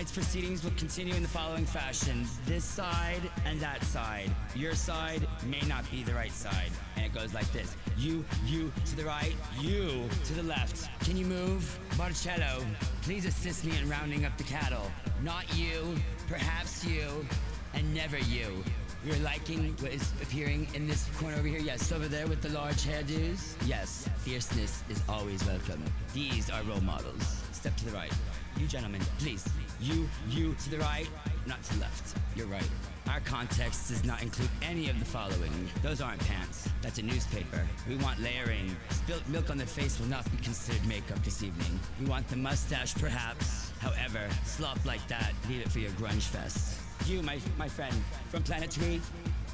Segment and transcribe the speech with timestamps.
[0.00, 4.30] Tonight's proceedings will continue in the following fashion this side and that side.
[4.56, 6.70] Your side may not be the right side.
[6.96, 10.88] And it goes like this you, you to the right, you to the left.
[11.04, 11.78] Can you move?
[11.98, 12.64] Marcello,
[13.02, 14.90] please assist me in rounding up the cattle.
[15.22, 15.94] Not you,
[16.28, 17.06] perhaps you,
[17.74, 18.64] and never you.
[19.04, 21.60] You're liking what is appearing in this corner over here?
[21.60, 23.54] Yes, over there with the large hairdos?
[23.66, 25.84] Yes, fierceness is always welcome.
[26.14, 27.49] These are role models.
[27.60, 28.12] Step to the right.
[28.58, 29.46] You gentlemen, please.
[29.82, 31.06] You, you to the right,
[31.46, 32.16] not to the left.
[32.34, 32.66] You're right.
[33.06, 35.68] Our context does not include any of the following.
[35.82, 36.66] Those aren't pants.
[36.80, 37.60] That's a newspaper.
[37.86, 38.74] We want layering.
[38.88, 41.78] Spilt milk on the face will not be considered makeup this evening.
[42.00, 43.72] We want the mustache, perhaps.
[43.80, 46.80] However, slop like that, leave it for your grunge fest.
[47.06, 47.94] You, my, my friend,
[48.30, 49.02] from Planet Tree,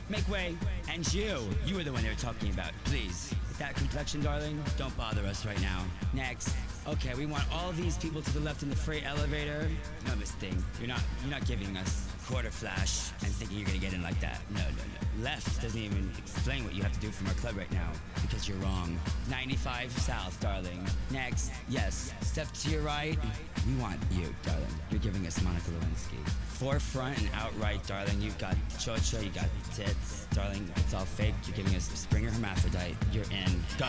[0.09, 0.57] make way.
[0.91, 2.73] And you, you were the one they were talking about.
[2.85, 5.85] Please, with that complexion, darling, don't bother us right now.
[6.13, 6.55] Next.
[6.87, 9.69] Okay, we want all these people to the left in the freight elevator.
[10.07, 13.79] No, Miss Thing, you're not, you're not giving us quarter flash and thinking you're gonna
[13.79, 14.41] get in like that.
[14.51, 15.25] No, no, no.
[15.25, 17.91] Left doesn't even explain what you have to do from our club right now
[18.23, 18.99] because you're wrong.
[19.31, 20.85] 95 South, darling.
[21.11, 23.19] Next, yes, step to your right.
[23.67, 24.67] We want you, darling.
[24.91, 26.29] You're giving us Monica Lewinsky.
[26.49, 28.21] Forefront and outright, darling.
[28.21, 30.69] You've got chocho, you got tits, darling.
[30.77, 31.35] It's all fake.
[31.47, 32.97] You're giving us Springer Hermaphrodite.
[33.13, 33.63] You're in.
[33.79, 33.89] Go.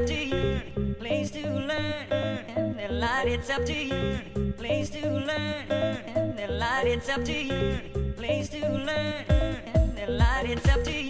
[0.00, 0.62] up to you,
[0.98, 6.48] Please to learn, and the light it's up to you, Please to learn, and the
[6.48, 7.80] light it's up to you,
[8.16, 11.09] Please to learn, and the light it's up to you.